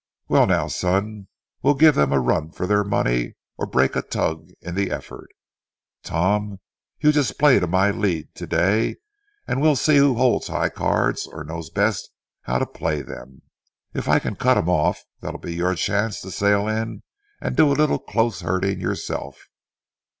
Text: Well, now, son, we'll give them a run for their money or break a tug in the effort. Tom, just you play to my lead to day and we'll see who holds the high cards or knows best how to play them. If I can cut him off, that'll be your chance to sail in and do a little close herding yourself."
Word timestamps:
Well, 0.27 0.47
now, 0.47 0.65
son, 0.65 1.27
we'll 1.61 1.75
give 1.75 1.93
them 1.93 2.11
a 2.11 2.19
run 2.19 2.49
for 2.49 2.65
their 2.65 2.83
money 2.83 3.35
or 3.55 3.67
break 3.67 3.95
a 3.95 4.01
tug 4.01 4.49
in 4.59 4.73
the 4.73 4.89
effort. 4.89 5.29
Tom, 6.01 6.59
just 6.99 7.29
you 7.29 7.35
play 7.35 7.59
to 7.59 7.67
my 7.67 7.91
lead 7.91 8.33
to 8.33 8.47
day 8.47 8.95
and 9.47 9.61
we'll 9.61 9.75
see 9.75 9.97
who 9.97 10.15
holds 10.15 10.47
the 10.47 10.53
high 10.53 10.69
cards 10.69 11.27
or 11.27 11.43
knows 11.43 11.69
best 11.69 12.09
how 12.45 12.57
to 12.57 12.65
play 12.65 13.03
them. 13.03 13.43
If 13.93 14.09
I 14.09 14.17
can 14.17 14.35
cut 14.35 14.57
him 14.57 14.69
off, 14.69 15.03
that'll 15.19 15.39
be 15.39 15.53
your 15.53 15.75
chance 15.75 16.19
to 16.21 16.31
sail 16.31 16.67
in 16.67 17.03
and 17.39 17.55
do 17.55 17.71
a 17.71 17.77
little 17.77 17.99
close 17.99 18.41
herding 18.41 18.81
yourself." 18.81 19.37